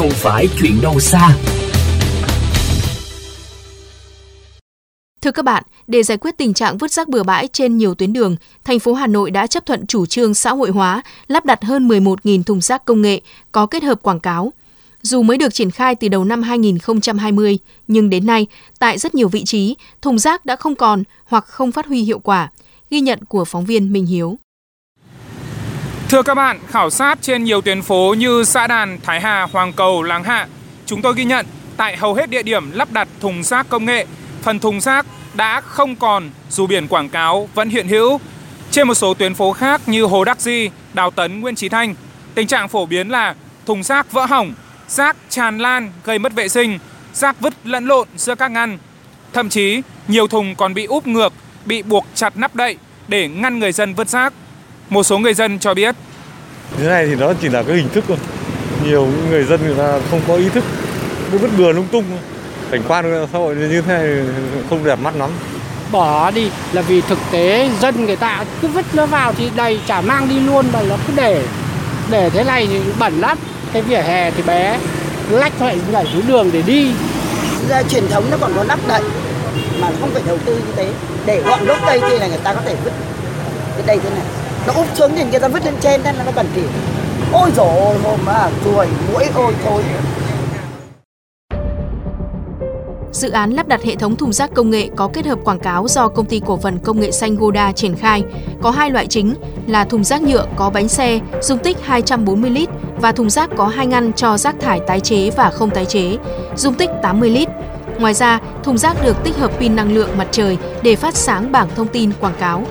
không 0.00 0.10
phải 0.10 0.48
chuyện 0.60 0.80
đâu 0.82 1.00
xa. 1.00 1.36
Thưa 5.22 5.30
các 5.30 5.44
bạn, 5.44 5.64
để 5.86 6.02
giải 6.02 6.18
quyết 6.18 6.38
tình 6.38 6.54
trạng 6.54 6.78
vứt 6.78 6.92
rác 6.92 7.08
bừa 7.08 7.22
bãi 7.22 7.48
trên 7.48 7.76
nhiều 7.76 7.94
tuyến 7.94 8.12
đường, 8.12 8.36
thành 8.64 8.78
phố 8.78 8.94
Hà 8.94 9.06
Nội 9.06 9.30
đã 9.30 9.46
chấp 9.46 9.66
thuận 9.66 9.86
chủ 9.86 10.06
trương 10.06 10.34
xã 10.34 10.50
hội 10.50 10.70
hóa, 10.70 11.02
lắp 11.28 11.44
đặt 11.44 11.64
hơn 11.64 11.88
11.000 11.88 12.42
thùng 12.42 12.60
rác 12.60 12.84
công 12.84 13.02
nghệ 13.02 13.20
có 13.52 13.66
kết 13.66 13.82
hợp 13.82 14.02
quảng 14.02 14.20
cáo. 14.20 14.52
Dù 15.02 15.22
mới 15.22 15.36
được 15.36 15.54
triển 15.54 15.70
khai 15.70 15.94
từ 15.94 16.08
đầu 16.08 16.24
năm 16.24 16.42
2020, 16.42 17.58
nhưng 17.88 18.10
đến 18.10 18.26
nay, 18.26 18.46
tại 18.78 18.98
rất 18.98 19.14
nhiều 19.14 19.28
vị 19.28 19.44
trí, 19.44 19.76
thùng 20.02 20.18
rác 20.18 20.46
đã 20.46 20.56
không 20.56 20.74
còn 20.74 21.02
hoặc 21.24 21.44
không 21.46 21.72
phát 21.72 21.86
huy 21.86 22.02
hiệu 22.02 22.18
quả. 22.18 22.50
Ghi 22.90 23.00
nhận 23.00 23.24
của 23.24 23.44
phóng 23.44 23.64
viên 23.64 23.92
Minh 23.92 24.06
Hiếu. 24.06 24.38
Thưa 26.10 26.22
các 26.22 26.34
bạn, 26.34 26.58
khảo 26.68 26.90
sát 26.90 27.18
trên 27.22 27.44
nhiều 27.44 27.60
tuyến 27.60 27.82
phố 27.82 28.14
như 28.18 28.44
xã 28.44 28.66
Đàn, 28.66 28.98
Thái 29.02 29.20
Hà, 29.20 29.42
Hoàng 29.42 29.72
Cầu, 29.72 30.02
Láng 30.02 30.24
Hạ, 30.24 30.48
chúng 30.86 31.02
tôi 31.02 31.14
ghi 31.16 31.24
nhận 31.24 31.46
tại 31.76 31.96
hầu 31.96 32.14
hết 32.14 32.30
địa 32.30 32.42
điểm 32.42 32.70
lắp 32.70 32.92
đặt 32.92 33.08
thùng 33.20 33.42
rác 33.42 33.68
công 33.68 33.84
nghệ, 33.84 34.06
phần 34.42 34.58
thùng 34.58 34.80
rác 34.80 35.06
đã 35.34 35.60
không 35.60 35.96
còn 35.96 36.30
dù 36.50 36.66
biển 36.66 36.88
quảng 36.88 37.08
cáo 37.08 37.48
vẫn 37.54 37.68
hiện 37.68 37.88
hữu. 37.88 38.20
Trên 38.70 38.88
một 38.88 38.94
số 38.94 39.14
tuyến 39.14 39.34
phố 39.34 39.52
khác 39.52 39.80
như 39.86 40.04
Hồ 40.04 40.24
Đắc 40.24 40.40
Di, 40.40 40.70
Đào 40.94 41.10
Tấn, 41.10 41.40
Nguyễn 41.40 41.54
Trí 41.54 41.68
Thanh, 41.68 41.94
tình 42.34 42.46
trạng 42.46 42.68
phổ 42.68 42.86
biến 42.86 43.08
là 43.08 43.34
thùng 43.66 43.82
rác 43.82 44.12
vỡ 44.12 44.24
hỏng, 44.24 44.54
rác 44.88 45.16
tràn 45.28 45.58
lan 45.58 45.92
gây 46.04 46.18
mất 46.18 46.32
vệ 46.32 46.48
sinh, 46.48 46.78
rác 47.12 47.40
vứt 47.40 47.54
lẫn 47.64 47.86
lộn 47.86 48.08
giữa 48.16 48.34
các 48.34 48.50
ngăn. 48.50 48.78
Thậm 49.32 49.48
chí, 49.48 49.82
nhiều 50.08 50.26
thùng 50.26 50.54
còn 50.54 50.74
bị 50.74 50.84
úp 50.84 51.06
ngược, 51.06 51.32
bị 51.64 51.82
buộc 51.82 52.06
chặt 52.14 52.36
nắp 52.36 52.54
đậy 52.54 52.76
để 53.08 53.28
ngăn 53.28 53.58
người 53.58 53.72
dân 53.72 53.94
vứt 53.94 54.08
rác. 54.08 54.32
Một 54.90 55.02
số 55.02 55.18
người 55.18 55.34
dân 55.34 55.58
cho 55.58 55.74
biết. 55.74 55.94
Thế 56.78 56.88
này 56.88 57.06
thì 57.06 57.14
nó 57.14 57.32
chỉ 57.42 57.48
là 57.48 57.62
cái 57.62 57.76
hình 57.76 57.88
thức 57.88 58.04
thôi. 58.08 58.16
Nhiều 58.84 59.08
người 59.30 59.44
dân 59.44 59.60
người 59.66 59.74
ta 59.74 59.98
không 60.10 60.20
có 60.28 60.34
ý 60.34 60.48
thức, 60.48 60.64
cứ 61.32 61.38
vứt 61.38 61.50
bừa 61.58 61.72
lung 61.72 61.86
tung. 61.92 62.04
Cảnh 62.70 62.82
quan 62.88 63.26
xã 63.32 63.38
hội 63.38 63.54
như 63.54 63.82
thế 63.82 63.94
này 63.94 64.24
không 64.70 64.84
đẹp 64.84 64.98
mắt 65.02 65.16
lắm. 65.16 65.30
Bỏ 65.92 66.30
đi 66.30 66.50
là 66.72 66.82
vì 66.82 67.00
thực 67.00 67.18
tế 67.30 67.70
dân 67.80 68.06
người 68.06 68.16
ta 68.16 68.44
cứ 68.62 68.68
vứt 68.68 68.84
nó 68.94 69.06
vào 69.06 69.32
thì 69.32 69.50
đầy 69.56 69.80
chả 69.86 70.00
mang 70.00 70.28
đi 70.28 70.40
luôn 70.40 70.66
mà 70.72 70.82
nó 70.88 70.96
cứ 71.06 71.12
để 71.16 71.42
để 72.10 72.30
thế 72.30 72.44
này 72.44 72.66
thì 72.70 72.80
bẩn 72.98 73.20
lắm 73.20 73.38
cái 73.72 73.82
vỉa 73.82 74.00
hè 74.00 74.30
thì 74.30 74.42
bé 74.42 74.78
lách 75.30 75.52
phải 75.58 75.78
nhảy 75.92 76.06
xuống 76.12 76.26
đường 76.26 76.50
để 76.52 76.62
đi 76.62 76.92
Ra 77.68 77.82
truyền 77.82 78.08
thống 78.08 78.24
nó 78.30 78.36
còn 78.40 78.52
có 78.56 78.64
nắp 78.64 78.78
đậy 78.88 79.02
mà 79.80 79.88
không 80.00 80.10
phải 80.10 80.22
đầu 80.26 80.38
tư 80.44 80.54
như 80.54 80.72
thế 80.76 80.88
để 81.26 81.42
gọn 81.42 81.64
gốc 81.64 81.78
cây 81.86 82.00
kia 82.00 82.18
là 82.18 82.26
người 82.26 82.40
ta 82.44 82.54
có 82.54 82.60
thể 82.66 82.74
vứt 82.84 82.92
cái 83.76 83.86
đây 83.86 83.98
thế 84.04 84.10
này 84.10 84.24
nó 84.66 84.72
úp 84.72 84.86
xuống 84.94 85.10
thì 85.16 85.24
người 85.30 85.40
ta 85.40 85.48
vứt 85.48 85.64
lên 85.64 85.74
trên 85.80 86.00
nên 86.04 86.14
là 86.14 86.24
nó 86.24 86.32
bẩn 86.36 86.46
thỉu 86.54 86.64
ôi 87.32 87.50
dồi 87.56 87.68
ôi 87.78 87.96
hôm 88.04 88.18
mà 88.26 88.50
ruồi 88.64 88.86
mũi 89.12 89.24
ôi 89.34 89.54
thôi 89.64 89.82
Dự 93.12 93.30
án 93.30 93.50
lắp 93.50 93.68
đặt 93.68 93.82
hệ 93.82 93.96
thống 93.96 94.16
thùng 94.16 94.32
rác 94.32 94.50
công 94.54 94.70
nghệ 94.70 94.88
có 94.96 95.08
kết 95.12 95.26
hợp 95.26 95.38
quảng 95.44 95.58
cáo 95.58 95.88
do 95.88 96.08
công 96.08 96.26
ty 96.26 96.40
cổ 96.46 96.56
phần 96.56 96.78
công 96.78 97.00
nghệ 97.00 97.10
xanh 97.10 97.36
Goda 97.36 97.72
triển 97.72 97.96
khai 97.96 98.22
có 98.62 98.70
hai 98.70 98.90
loại 98.90 99.06
chính 99.06 99.34
là 99.66 99.84
thùng 99.84 100.04
rác 100.04 100.22
nhựa 100.22 100.46
có 100.56 100.70
bánh 100.70 100.88
xe 100.88 101.20
dung 101.42 101.58
tích 101.58 101.76
240 101.82 102.50
lít 102.50 102.68
và 103.00 103.12
thùng 103.12 103.30
rác 103.30 103.50
có 103.56 103.66
hai 103.66 103.86
ngăn 103.86 104.12
cho 104.12 104.38
rác 104.38 104.60
thải 104.60 104.80
tái 104.86 105.00
chế 105.00 105.30
và 105.30 105.50
không 105.50 105.70
tái 105.70 105.84
chế, 105.84 106.16
dung 106.56 106.74
tích 106.74 106.90
80 107.02 107.30
lít. 107.30 107.48
Ngoài 107.98 108.14
ra, 108.14 108.38
thùng 108.62 108.78
rác 108.78 109.04
được 109.04 109.16
tích 109.24 109.36
hợp 109.36 109.50
pin 109.58 109.76
năng 109.76 109.92
lượng 109.92 110.18
mặt 110.18 110.28
trời 110.30 110.58
để 110.82 110.96
phát 110.96 111.14
sáng 111.14 111.52
bảng 111.52 111.68
thông 111.76 111.88
tin 111.88 112.12
quảng 112.20 112.34
cáo. 112.40 112.66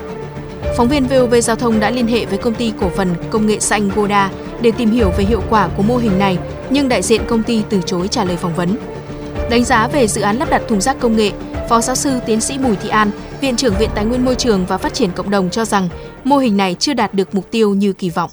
Phóng 0.80 0.88
viên 0.88 1.04
VOV 1.04 1.34
Giao 1.42 1.56
thông 1.56 1.80
đã 1.80 1.90
liên 1.90 2.06
hệ 2.06 2.24
với 2.24 2.38
công 2.38 2.54
ty 2.54 2.72
cổ 2.80 2.88
phần 2.88 3.08
công 3.30 3.46
nghệ 3.46 3.58
xanh 3.58 3.88
Goda 3.96 4.30
để 4.62 4.72
tìm 4.78 4.90
hiểu 4.90 5.10
về 5.18 5.24
hiệu 5.24 5.40
quả 5.50 5.68
của 5.76 5.82
mô 5.82 5.96
hình 5.96 6.18
này, 6.18 6.38
nhưng 6.70 6.88
đại 6.88 7.02
diện 7.02 7.20
công 7.28 7.42
ty 7.42 7.64
từ 7.70 7.80
chối 7.86 8.08
trả 8.08 8.24
lời 8.24 8.36
phỏng 8.36 8.54
vấn. 8.56 8.68
Đánh 9.50 9.64
giá 9.64 9.88
về 9.92 10.06
dự 10.06 10.22
án 10.22 10.36
lắp 10.36 10.48
đặt 10.50 10.62
thùng 10.68 10.80
rác 10.80 10.96
công 11.00 11.16
nghệ, 11.16 11.30
Phó 11.68 11.80
giáo 11.80 11.96
sư 11.96 12.10
tiến 12.26 12.40
sĩ 12.40 12.58
Bùi 12.64 12.76
Thị 12.76 12.88
An, 12.88 13.08
Viện 13.40 13.56
trưởng 13.56 13.74
Viện 13.80 13.88
Tài 13.94 14.04
nguyên 14.04 14.24
Môi 14.24 14.34
trường 14.34 14.64
và 14.68 14.78
Phát 14.78 14.92
triển 14.92 15.10
Cộng 15.16 15.30
đồng 15.30 15.50
cho 15.50 15.64
rằng 15.64 15.88
mô 16.24 16.36
hình 16.36 16.56
này 16.56 16.74
chưa 16.74 16.94
đạt 16.94 17.14
được 17.14 17.34
mục 17.34 17.44
tiêu 17.50 17.74
như 17.74 17.92
kỳ 17.92 18.10
vọng. 18.10 18.30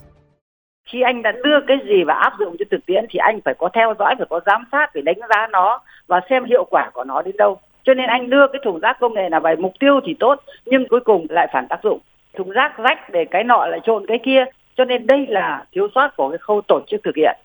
Khi 0.91 1.01
anh 1.01 1.21
đã 1.21 1.31
đưa 1.43 1.59
cái 1.67 1.77
gì 1.83 2.03
và 2.07 2.13
áp 2.13 2.33
dụng 2.39 2.55
cho 2.59 2.65
thực 2.71 2.85
tiễn 2.85 3.05
thì 3.09 3.17
anh 3.19 3.39
phải 3.45 3.53
có 3.59 3.69
theo 3.73 3.93
dõi, 3.99 4.15
phải 4.17 4.27
có 4.29 4.39
giám 4.45 4.63
sát, 4.71 4.89
phải 4.93 5.01
đánh 5.01 5.19
giá 5.29 5.47
nó 5.51 5.81
và 6.07 6.21
xem 6.29 6.45
hiệu 6.45 6.65
quả 6.69 6.89
của 6.93 7.03
nó 7.03 7.21
đến 7.21 7.37
đâu. 7.37 7.57
Cho 7.83 7.93
nên 7.93 8.07
anh 8.07 8.29
đưa 8.29 8.47
cái 8.53 8.61
thùng 8.65 8.79
rác 8.79 8.97
công 8.99 9.13
nghệ 9.13 9.29
là 9.31 9.39
về 9.39 9.55
mục 9.55 9.73
tiêu 9.79 9.99
thì 10.05 10.15
tốt, 10.19 10.35
nhưng 10.65 10.87
cuối 10.89 10.99
cùng 11.05 11.27
lại 11.29 11.47
phản 11.53 11.67
tác 11.69 11.79
dụng. 11.83 11.99
Thùng 12.37 12.49
rác 12.49 12.77
rách 12.77 13.09
để 13.09 13.25
cái 13.31 13.43
nọ 13.43 13.65
lại 13.65 13.79
trộn 13.83 14.05
cái 14.07 14.19
kia. 14.25 14.45
Cho 14.75 14.85
nên 14.85 15.07
đây 15.07 15.25
là 15.29 15.65
thiếu 15.71 15.87
sót 15.95 16.09
của 16.17 16.29
cái 16.29 16.37
khâu 16.37 16.61
tổ 16.67 16.81
chức 16.87 17.01
thực 17.03 17.15
hiện. 17.15 17.37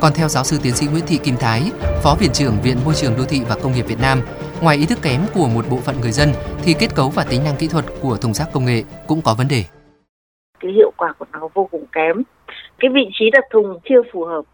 Còn 0.00 0.12
theo 0.16 0.28
giáo 0.28 0.44
sư 0.44 0.56
tiến 0.62 0.72
sĩ 0.72 0.86
Nguyễn 0.92 1.04
Thị 1.08 1.18
Kim 1.24 1.34
Thái, 1.40 1.60
Phó 2.02 2.16
Viện 2.20 2.30
trưởng 2.32 2.54
Viện 2.64 2.76
Môi 2.84 2.94
trường 2.94 3.12
Đô 3.18 3.24
thị 3.28 3.38
và 3.48 3.56
Công 3.62 3.72
nghiệp 3.72 3.86
Việt 3.88 4.00
Nam, 4.02 4.18
ngoài 4.62 4.76
ý 4.76 4.86
thức 4.86 4.98
kém 5.02 5.20
của 5.34 5.48
một 5.54 5.64
bộ 5.70 5.76
phận 5.76 5.96
người 6.00 6.10
dân 6.10 6.28
thì 6.64 6.74
kết 6.80 6.88
cấu 6.96 7.08
và 7.16 7.24
tính 7.30 7.40
năng 7.44 7.56
kỹ 7.60 7.68
thuật 7.72 7.84
của 8.02 8.16
thùng 8.22 8.34
rác 8.34 8.48
công 8.52 8.64
nghệ 8.64 8.82
cũng 9.08 9.20
có 9.24 9.34
vấn 9.38 9.48
đề. 9.50 9.62
Cái 10.60 10.72
hiệu 10.72 10.90
quả 10.96 11.12
của 11.18 11.26
nó 11.32 11.48
vô 11.54 11.68
cùng 11.70 11.84
kém. 11.92 12.16
Cái 12.78 12.90
vị 12.94 13.08
trí 13.12 13.30
đặt 13.30 13.44
thùng 13.50 13.78
chưa 13.88 14.02
phù 14.12 14.24
hợp. 14.24 14.44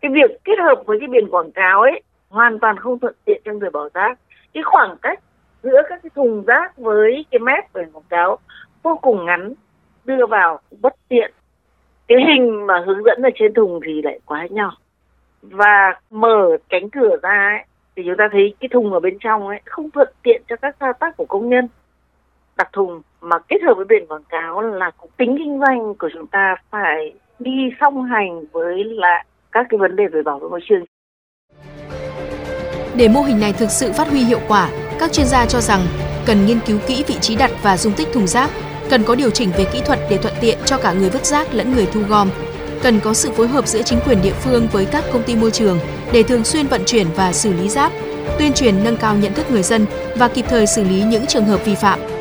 Cái 0.00 0.10
việc 0.14 0.30
kết 0.44 0.58
hợp 0.66 0.82
với 0.86 0.96
cái 1.00 1.08
biển 1.08 1.28
quảng 1.30 1.52
cáo 1.52 1.80
ấy 1.80 2.02
hoàn 2.28 2.58
toàn 2.58 2.76
không 2.78 2.98
thuận 2.98 3.14
tiện 3.24 3.42
cho 3.44 3.52
người 3.52 3.70
bỏ 3.70 3.88
rác. 3.94 4.18
Cái 4.54 4.62
khoảng 4.62 4.96
cách 5.02 5.20
giữa 5.62 5.82
các 5.88 6.00
cái 6.02 6.10
thùng 6.14 6.44
rác 6.44 6.76
với 6.76 7.24
cái 7.30 7.38
mép 7.38 7.74
biển 7.74 7.92
quảng 7.92 8.04
cáo 8.08 8.38
vô 8.82 8.98
cùng 9.02 9.24
ngắn 9.24 9.52
đưa 10.04 10.26
vào 10.26 10.60
bất 10.80 10.94
tiện. 11.08 11.32
Cái 12.08 12.18
hình 12.28 12.66
mà 12.66 12.84
hướng 12.86 13.04
dẫn 13.04 13.22
ở 13.22 13.30
trên 13.34 13.54
thùng 13.54 13.80
thì 13.86 14.02
lại 14.02 14.20
quá 14.24 14.46
nhỏ. 14.50 14.76
Và 15.42 16.00
mở 16.10 16.56
cánh 16.68 16.90
cửa 16.90 17.16
ra 17.22 17.48
ấy, 17.56 17.64
thì 17.96 18.02
chúng 18.06 18.16
ta 18.18 18.28
thấy 18.32 18.54
cái 18.60 18.68
thùng 18.72 18.92
ở 18.92 19.00
bên 19.00 19.18
trong 19.20 19.48
ấy 19.48 19.60
không 19.64 19.90
thuận 19.90 20.08
tiện 20.22 20.42
cho 20.48 20.56
các 20.56 20.76
thao 20.80 20.92
tác 20.92 21.16
của 21.16 21.24
công 21.24 21.48
nhân. 21.48 21.68
Đặt 22.56 22.68
thùng 22.72 23.02
mà 23.20 23.38
kết 23.48 23.62
hợp 23.62 23.74
với 23.76 23.84
biển 23.84 24.06
quảng 24.06 24.24
cáo 24.28 24.60
là 24.60 24.90
cũng 24.96 25.10
tính 25.16 25.36
kinh 25.38 25.60
doanh 25.60 25.94
của 25.94 26.08
chúng 26.12 26.26
ta 26.26 26.54
phải 26.70 27.12
đi 27.38 27.70
song 27.80 28.04
hành 28.04 28.44
với 28.52 28.84
lại 28.84 29.24
các 29.52 29.66
cái 29.70 29.78
vấn 29.78 29.96
đề 29.96 30.06
về 30.06 30.22
bảo 30.22 30.38
vệ 30.38 30.48
môi 30.48 30.60
trường. 30.68 30.84
Để 32.98 33.08
mô 33.08 33.20
hình 33.20 33.40
này 33.40 33.52
thực 33.58 33.70
sự 33.70 33.92
phát 33.92 34.08
huy 34.08 34.20
hiệu 34.20 34.38
quả, 34.48 34.68
các 34.98 35.12
chuyên 35.12 35.26
gia 35.26 35.46
cho 35.46 35.60
rằng 35.60 35.86
cần 36.26 36.46
nghiên 36.46 36.60
cứu 36.66 36.78
kỹ 36.86 37.04
vị 37.06 37.14
trí 37.20 37.36
đặt 37.36 37.50
và 37.62 37.76
dung 37.76 37.92
tích 37.92 38.08
thùng 38.12 38.26
rác, 38.26 38.50
cần 38.90 39.04
có 39.04 39.14
điều 39.14 39.30
chỉnh 39.30 39.50
về 39.58 39.64
kỹ 39.72 39.80
thuật 39.86 39.98
để 40.10 40.16
thuận 40.16 40.34
tiện 40.40 40.58
cho 40.64 40.78
cả 40.78 40.92
người 40.92 41.10
vứt 41.10 41.26
rác 41.26 41.54
lẫn 41.54 41.74
người 41.74 41.86
thu 41.86 42.00
gom, 42.08 42.30
cần 42.82 43.00
có 43.00 43.14
sự 43.14 43.30
phối 43.36 43.48
hợp 43.48 43.66
giữa 43.68 43.82
chính 43.82 43.98
quyền 44.06 44.22
địa 44.22 44.34
phương 44.44 44.68
với 44.72 44.84
các 44.84 45.04
công 45.12 45.22
ty 45.22 45.34
môi 45.36 45.50
trường 45.50 45.78
để 46.12 46.22
thường 46.22 46.44
xuyên 46.44 46.66
vận 46.66 46.82
chuyển 46.86 47.06
và 47.16 47.32
xử 47.32 47.52
lý 47.52 47.68
rác, 47.68 47.92
tuyên 48.38 48.52
truyền 48.52 48.84
nâng 48.84 48.96
cao 48.96 49.16
nhận 49.16 49.34
thức 49.34 49.50
người 49.50 49.62
dân 49.62 49.86
và 50.16 50.28
kịp 50.28 50.44
thời 50.48 50.66
xử 50.66 50.84
lý 50.84 51.02
những 51.02 51.26
trường 51.26 51.44
hợp 51.44 51.64
vi 51.64 51.74
phạm. 51.74 52.15